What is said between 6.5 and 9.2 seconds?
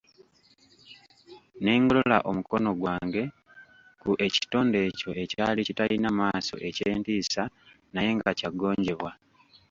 eky'entiisa naye nga kyaggonjebwa.